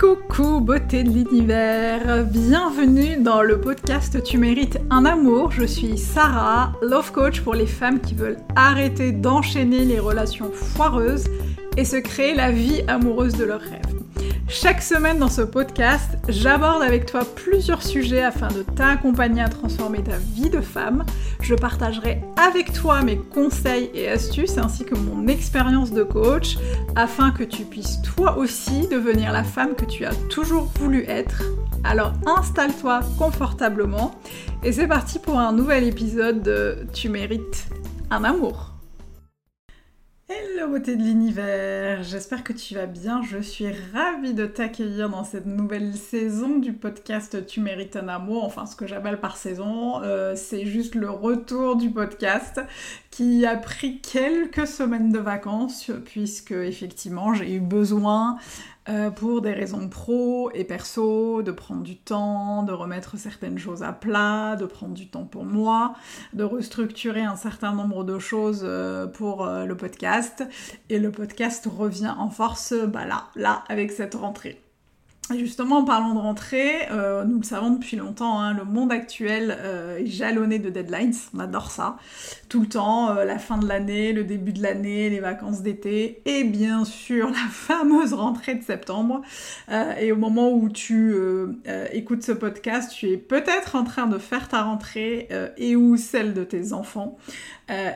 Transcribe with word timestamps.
Coucou 0.00 0.60
beauté 0.60 1.02
de 1.04 1.10
l'univers, 1.10 2.24
bienvenue 2.24 3.18
dans 3.18 3.42
le 3.42 3.60
podcast 3.60 4.22
Tu 4.22 4.38
mérites 4.38 4.78
un 4.88 5.04
amour. 5.04 5.50
Je 5.52 5.66
suis 5.66 5.98
Sarah, 5.98 6.72
love 6.80 7.12
coach 7.12 7.42
pour 7.42 7.52
les 7.52 7.66
femmes 7.66 8.00
qui 8.00 8.14
veulent 8.14 8.38
arrêter 8.56 9.12
d'enchaîner 9.12 9.84
les 9.84 9.98
relations 9.98 10.52
foireuses 10.52 11.26
et 11.76 11.84
se 11.84 11.96
créer 11.96 12.34
la 12.34 12.50
vie 12.50 12.80
amoureuse 12.88 13.34
de 13.34 13.44
leurs 13.44 13.60
rêves. 13.60 14.00
Chaque 14.48 14.82
semaine 14.82 15.18
dans 15.18 15.28
ce 15.28 15.42
podcast, 15.42 16.16
j'aborde 16.28 16.82
avec 16.82 17.04
toi 17.04 17.20
plusieurs 17.36 17.82
sujets 17.82 18.22
afin 18.22 18.48
de 18.48 18.62
t'accompagner 18.62 19.42
à 19.42 19.48
transformer 19.48 20.02
ta 20.02 20.16
vie 20.16 20.50
de 20.50 20.62
femme. 20.62 21.04
Je 21.50 21.56
partagerai 21.56 22.22
avec 22.36 22.72
toi 22.72 23.02
mes 23.02 23.16
conseils 23.16 23.90
et 23.92 24.08
astuces 24.08 24.56
ainsi 24.56 24.84
que 24.84 24.94
mon 24.94 25.26
expérience 25.26 25.90
de 25.90 26.04
coach 26.04 26.56
afin 26.94 27.32
que 27.32 27.42
tu 27.42 27.64
puisses 27.64 28.00
toi 28.02 28.38
aussi 28.38 28.86
devenir 28.86 29.32
la 29.32 29.42
femme 29.42 29.74
que 29.74 29.84
tu 29.84 30.04
as 30.04 30.14
toujours 30.28 30.70
voulu 30.78 31.04
être. 31.08 31.42
Alors 31.82 32.12
installe-toi 32.24 33.00
confortablement 33.18 34.14
et 34.62 34.70
c'est 34.70 34.86
parti 34.86 35.18
pour 35.18 35.40
un 35.40 35.52
nouvel 35.52 35.82
épisode 35.82 36.40
de 36.40 36.86
Tu 36.92 37.08
mérites 37.08 37.66
un 38.12 38.22
amour. 38.22 38.79
Hello 40.32 40.68
beauté 40.68 40.94
de 40.94 41.02
l'univers, 41.02 42.04
j'espère 42.04 42.44
que 42.44 42.52
tu 42.52 42.76
vas 42.76 42.86
bien, 42.86 43.20
je 43.20 43.38
suis 43.38 43.66
ravie 43.92 44.32
de 44.32 44.46
t'accueillir 44.46 45.10
dans 45.10 45.24
cette 45.24 45.46
nouvelle 45.46 45.96
saison 45.96 46.60
du 46.60 46.72
podcast 46.72 47.44
Tu 47.46 47.60
mérites 47.60 47.96
un 47.96 48.06
amour, 48.06 48.44
enfin 48.44 48.64
ce 48.64 48.76
que 48.76 48.86
j'appelle 48.86 49.18
par 49.18 49.36
saison, 49.36 50.00
euh, 50.04 50.36
c'est 50.36 50.66
juste 50.66 50.94
le 50.94 51.10
retour 51.10 51.74
du 51.74 51.90
podcast 51.90 52.60
qui 53.10 53.44
a 53.44 53.56
pris 53.56 54.00
quelques 54.00 54.68
semaines 54.68 55.10
de 55.10 55.18
vacances 55.18 55.90
puisque 56.04 56.52
effectivement 56.52 57.34
j'ai 57.34 57.54
eu 57.54 57.60
besoin 57.60 58.38
euh, 58.88 59.10
pour 59.10 59.42
des 59.42 59.52
raisons 59.52 59.88
pro 59.88 60.50
et 60.54 60.64
perso, 60.64 61.42
de 61.42 61.50
prendre 61.50 61.82
du 61.82 61.96
temps, 61.96 62.62
de 62.62 62.72
remettre 62.72 63.18
certaines 63.18 63.58
choses 63.58 63.82
à 63.82 63.92
plat, 63.92 64.56
de 64.56 64.64
prendre 64.64 64.94
du 64.94 65.08
temps 65.08 65.24
pour 65.24 65.44
moi, 65.44 65.94
de 66.32 66.44
restructurer 66.44 67.22
un 67.22 67.36
certain 67.36 67.72
nombre 67.72 68.04
de 68.04 68.18
choses 68.18 68.62
euh, 68.64 69.06
pour 69.06 69.46
le 69.46 69.76
podcast. 69.76 70.19
Et 70.88 70.98
le 70.98 71.10
podcast 71.10 71.66
revient 71.70 72.14
en 72.16 72.30
force 72.30 72.72
bah 72.72 73.06
là, 73.06 73.28
là, 73.34 73.64
avec 73.68 73.92
cette 73.92 74.14
rentrée. 74.14 74.60
Justement, 75.38 75.78
en 75.78 75.84
parlant 75.84 76.14
de 76.14 76.18
rentrée, 76.18 76.88
euh, 76.90 77.24
nous 77.24 77.38
le 77.38 77.44
savons 77.44 77.70
depuis 77.70 77.96
longtemps, 77.96 78.40
hein, 78.40 78.52
le 78.52 78.64
monde 78.64 78.90
actuel 78.90 79.56
euh, 79.60 79.98
est 79.98 80.06
jalonné 80.06 80.58
de 80.58 80.70
deadlines, 80.70 81.14
on 81.34 81.38
adore 81.38 81.70
ça. 81.70 81.98
Tout 82.48 82.62
le 82.62 82.66
temps, 82.66 83.10
euh, 83.10 83.24
la 83.24 83.38
fin 83.38 83.58
de 83.58 83.68
l'année, 83.68 84.12
le 84.12 84.24
début 84.24 84.52
de 84.52 84.62
l'année, 84.62 85.08
les 85.08 85.20
vacances 85.20 85.62
d'été, 85.62 86.20
et 86.24 86.42
bien 86.42 86.84
sûr 86.84 87.28
la 87.28 87.34
fameuse 87.50 88.12
rentrée 88.12 88.56
de 88.56 88.64
septembre. 88.64 89.22
et 90.00 90.10
au 90.10 90.16
moment 90.16 90.50
où 90.50 90.68
tu 90.68 91.14
écoutes 91.92 92.22
ce 92.22 92.32
podcast, 92.32 92.92
tu 92.92 93.10
es 93.10 93.16
peut-être 93.16 93.76
en 93.76 93.84
train 93.84 94.06
de 94.06 94.18
faire 94.18 94.48
ta 94.48 94.62
rentrée 94.62 95.28
et 95.56 95.76
ou 95.76 95.96
celle 95.96 96.34
de 96.34 96.44
tes 96.44 96.72
enfants. 96.72 97.18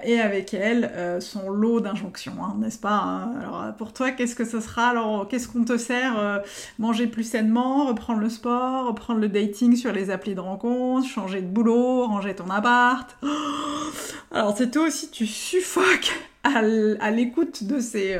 Et 0.05 0.21
avec 0.21 0.55
elle 0.55 1.21
son 1.21 1.51
lot 1.51 1.81
d'injonctions, 1.81 2.35
hein, 2.43 2.57
n'est-ce 2.59 2.79
pas 2.79 2.95
hein? 2.95 3.33
Alors 3.41 3.75
pour 3.77 3.93
toi, 3.93 4.13
qu'est-ce 4.13 4.37
que 4.37 4.45
ce 4.45 4.61
sera? 4.61 4.91
Alors 4.91 5.27
qu'est-ce 5.29 5.49
qu'on 5.49 5.65
te 5.65 5.77
sert 5.77 6.43
Manger 6.79 7.07
plus 7.09 7.24
sainement, 7.25 7.87
reprendre 7.87 8.21
le 8.21 8.29
sport, 8.29 8.87
reprendre 8.87 9.21
le 9.21 9.29
dating 9.29 9.77
sur 9.77 9.93
les 9.93 10.11
applis 10.11 10.35
de 10.35 10.41
rencontre, 10.41 11.09
changer 11.09 11.41
de 11.41 11.47
boulot, 11.47 12.07
ranger 12.07 12.35
ton 12.35 12.49
appart. 12.51 13.17
Alors 14.31 14.57
c'est 14.57 14.71
toi 14.71 14.87
aussi, 14.87 15.11
tu 15.11 15.27
suffoques 15.27 16.13
à 16.43 17.11
l'écoute 17.11 17.65
de 17.65 17.81
ces... 17.81 18.19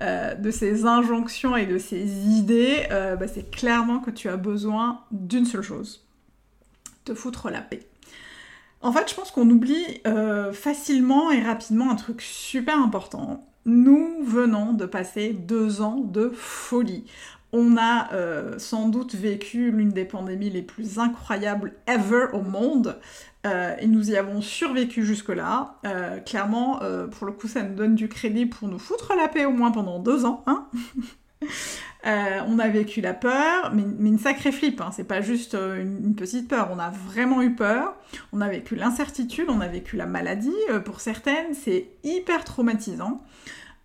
de 0.00 0.50
ces 0.50 0.84
injonctions 0.84 1.56
et 1.56 1.66
de 1.66 1.78
ces 1.78 2.04
idées, 2.04 2.86
bah, 2.90 3.26
c'est 3.26 3.50
clairement 3.50 3.98
que 4.00 4.10
tu 4.10 4.28
as 4.28 4.36
besoin 4.36 5.00
d'une 5.10 5.46
seule 5.46 5.62
chose, 5.62 6.04
te 7.04 7.14
foutre 7.14 7.48
la 7.50 7.62
paix. 7.62 7.86
En 8.86 8.92
fait, 8.92 9.08
je 9.10 9.14
pense 9.14 9.30
qu'on 9.30 9.48
oublie 9.50 10.00
euh, 10.06 10.52
facilement 10.52 11.30
et 11.30 11.42
rapidement 11.42 11.90
un 11.90 11.96
truc 11.96 12.22
super 12.22 12.78
important. 12.80 13.44
Nous 13.64 14.22
venons 14.22 14.74
de 14.74 14.86
passer 14.86 15.32
deux 15.32 15.80
ans 15.80 15.96
de 15.96 16.28
folie. 16.28 17.04
On 17.58 17.78
a 17.78 18.12
euh, 18.12 18.58
sans 18.58 18.90
doute 18.90 19.14
vécu 19.14 19.70
l'une 19.70 19.88
des 19.88 20.04
pandémies 20.04 20.50
les 20.50 20.60
plus 20.60 20.98
incroyables 20.98 21.72
ever 21.86 22.26
au 22.34 22.42
monde. 22.42 22.98
Euh, 23.46 23.74
et 23.78 23.86
nous 23.86 24.10
y 24.10 24.16
avons 24.16 24.42
survécu 24.42 25.06
jusque-là. 25.06 25.76
clairement, 26.26 26.80
pour 27.12 27.26
le 27.26 27.32
coup, 27.32 27.48
ça 27.48 27.62
nous 27.62 27.74
donne 27.74 27.94
du 27.94 28.08
crédit 28.08 28.44
pour 28.44 28.68
nous 28.68 28.78
foutre 28.78 29.14
la 29.16 29.28
paix 29.28 29.46
au 29.46 29.52
moins 29.52 29.70
pendant 29.70 29.98
deux 30.00 30.26
ans. 30.26 30.44
Hein 30.46 30.66
Euh, 32.06 32.40
on 32.46 32.60
a 32.60 32.68
vécu 32.68 33.00
la 33.00 33.14
peur, 33.14 33.72
mais, 33.74 33.82
une 33.82 34.18
sacrée 34.18 34.52
flip, 34.52 34.80
hein. 34.80 34.90
c'est 34.92 35.04
pas 35.08 35.20
juste 35.22 35.54
euh, 35.54 35.82
une, 35.82 36.14
petite 36.14 36.46
peur, 36.46 36.68
on 36.72 36.78
a 36.78 36.90
vraiment 36.90 37.42
eu 37.42 37.56
peur, 37.56 37.96
on 38.32 38.40
a 38.40 38.48
vécu 38.48 38.76
l'incertitude, 38.76 39.46
on 39.48 39.60
a 39.60 39.66
vécu 39.66 39.96
la 39.96 40.06
maladie, 40.06 40.54
euh, 40.70 40.78
pour 40.78 41.00
certaines 41.00 41.54
c'est 41.54 41.88
hyper 42.04 42.44
traumatisant. 42.44 43.24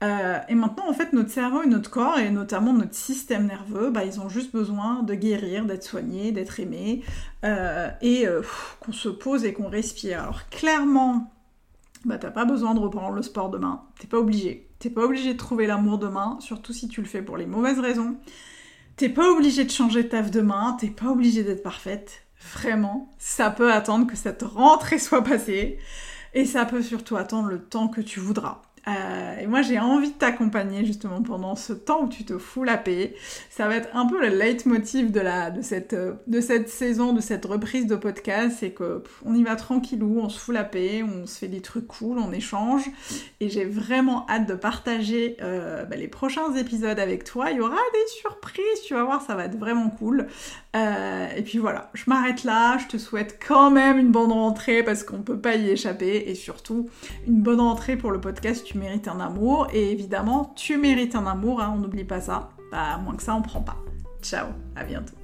Et 0.01 0.55
maintenant, 0.55 0.89
en 0.89 0.93
fait, 0.93 1.13
notre 1.13 1.29
cerveau 1.29 1.61
et 1.61 1.67
notre 1.67 1.89
corps, 1.89 2.17
et 2.17 2.31
notamment 2.31 2.73
notre 2.73 2.95
système 2.95 3.45
nerveux, 3.45 3.91
bah, 3.91 4.03
ils 4.03 4.19
ont 4.19 4.29
juste 4.29 4.51
besoin 4.51 5.03
de 5.03 5.13
guérir, 5.13 5.65
d'être 5.65 5.83
soignés, 5.83 6.31
d'être 6.31 6.59
aimés, 6.59 7.03
et 7.43 8.25
qu'on 8.79 8.93
se 8.93 9.09
pose 9.09 9.45
et 9.45 9.53
qu'on 9.53 9.69
respire. 9.69 10.23
Alors 10.23 10.49
clairement, 10.49 11.31
bah 12.05 12.17
t'as 12.17 12.31
pas 12.31 12.45
besoin 12.45 12.73
de 12.73 12.79
reprendre 12.79 13.15
le 13.15 13.21
sport 13.21 13.49
demain, 13.49 13.83
t'es 13.99 14.07
pas 14.07 14.17
obligé. 14.17 14.67
T'es 14.79 14.89
pas 14.89 15.03
obligé 15.03 15.33
de 15.33 15.37
trouver 15.37 15.67
l'amour 15.67 15.99
demain, 15.99 16.37
surtout 16.39 16.73
si 16.73 16.87
tu 16.87 17.01
le 17.01 17.07
fais 17.07 17.21
pour 17.21 17.37
les 17.37 17.45
mauvaises 17.45 17.79
raisons. 17.79 18.17
T'es 18.95 19.09
pas 19.09 19.29
obligé 19.29 19.63
de 19.63 19.69
changer 19.69 20.01
de 20.03 20.07
taf 20.07 20.31
demain, 20.31 20.75
t'es 20.79 20.89
pas 20.89 21.09
obligé 21.11 21.43
d'être 21.43 21.61
parfaite. 21.61 22.23
Vraiment, 22.55 23.13
ça 23.19 23.51
peut 23.51 23.71
attendre 23.71 24.07
que 24.07 24.15
cette 24.15 24.41
rentrée 24.41 24.97
soit 24.97 25.23
passée. 25.23 25.77
Et 26.33 26.45
ça 26.45 26.65
peut 26.65 26.81
surtout 26.81 27.17
attendre 27.17 27.49
le 27.49 27.61
temps 27.61 27.89
que 27.89 28.01
tu 28.01 28.19
voudras. 28.19 28.63
Euh, 28.87 29.37
et 29.39 29.47
moi, 29.47 29.61
j'ai 29.61 29.79
envie 29.79 30.09
de 30.09 30.17
t'accompagner 30.17 30.85
justement 30.85 31.21
pendant 31.21 31.55
ce 31.55 31.73
temps 31.73 32.03
où 32.03 32.09
tu 32.09 32.25
te 32.25 32.37
fous 32.37 32.63
la 32.63 32.77
paix. 32.77 33.13
Ça 33.49 33.67
va 33.67 33.75
être 33.75 33.89
un 33.93 34.05
peu 34.05 34.19
le 34.19 34.35
leitmotiv 34.35 35.11
de, 35.11 35.19
la, 35.19 35.51
de, 35.51 35.61
cette, 35.61 35.95
de 35.95 36.41
cette 36.41 36.69
saison, 36.69 37.13
de 37.13 37.21
cette 37.21 37.45
reprise 37.45 37.85
de 37.85 37.95
podcast. 37.95 38.57
C'est 38.59 38.71
que 38.71 39.03
on 39.25 39.35
y 39.35 39.43
va 39.43 39.55
tranquillou, 39.55 40.19
on 40.21 40.29
se 40.29 40.39
fout 40.39 40.53
la 40.53 40.63
paix, 40.63 41.03
on 41.03 41.27
se 41.27 41.37
fait 41.37 41.47
des 41.47 41.61
trucs 41.61 41.87
cool, 41.87 42.17
on 42.17 42.31
échange. 42.31 42.89
Et 43.39 43.49
j'ai 43.49 43.65
vraiment 43.65 44.25
hâte 44.29 44.47
de 44.47 44.55
partager 44.55 45.37
euh, 45.41 45.85
bah, 45.85 45.95
les 45.95 46.07
prochains 46.07 46.53
épisodes 46.55 46.99
avec 46.99 47.23
toi. 47.23 47.51
Il 47.51 47.57
y 47.57 47.61
aura 47.61 47.75
des 47.75 48.11
surprises, 48.19 48.81
tu 48.85 48.93
vas 48.93 49.03
voir, 49.03 49.21
ça 49.21 49.35
va 49.35 49.45
être 49.45 49.57
vraiment 49.57 49.89
cool. 49.89 50.27
Euh, 50.75 51.27
et 51.35 51.41
puis 51.41 51.57
voilà, 51.57 51.91
je 51.93 52.03
m'arrête 52.07 52.43
là. 52.43 52.77
Je 52.77 52.87
te 52.87 52.97
souhaite 52.97 53.39
quand 53.45 53.69
même 53.69 53.97
une 53.97 54.11
bonne 54.11 54.31
rentrée 54.31 54.83
parce 54.83 55.03
qu'on 55.03 55.21
peut 55.21 55.37
pas 55.37 55.55
y 55.55 55.69
échapper. 55.69 56.29
Et 56.29 56.35
surtout, 56.35 56.89
une 57.27 57.41
bonne 57.41 57.59
rentrée 57.59 57.95
pour 57.95 58.11
le 58.11 58.19
podcast 58.19 58.70
tu 58.71 58.77
mérites 58.77 59.07
un 59.07 59.19
amour. 59.19 59.67
Et 59.73 59.91
évidemment, 59.91 60.53
tu 60.55 60.77
mérites 60.77 61.15
un 61.15 61.25
amour, 61.25 61.61
hein, 61.61 61.73
on 61.75 61.79
n'oublie 61.79 62.03
pas 62.03 62.21
ça. 62.21 62.49
Bah, 62.71 62.97
moins 62.97 63.15
que 63.15 63.23
ça, 63.23 63.35
on 63.35 63.41
prend 63.41 63.61
pas. 63.61 63.77
Ciao, 64.21 64.47
à 64.75 64.83
bientôt. 64.83 65.20